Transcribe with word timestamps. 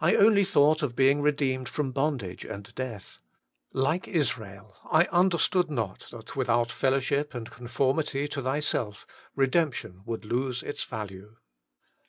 I 0.00 0.16
only 0.16 0.42
thought 0.42 0.82
of 0.82 0.96
being 0.96 1.22
redeemed 1.22 1.68
from 1.68 1.92
bondage 1.92 2.44
and 2.44 2.74
death: 2.74 3.20
like 3.72 4.08
Israel, 4.08 4.76
I 4.90 5.04
understood 5.12 5.70
not 5.70 6.08
that 6.10 6.34
without 6.34 6.72
fellowship 6.72 7.32
and 7.32 7.48
conformity 7.48 8.26
to 8.26 8.42
Thyself 8.42 9.06
redemption 9.36 10.02
would 10.04 10.24
lose 10.24 10.64
its 10.64 10.82
value. 10.82 11.36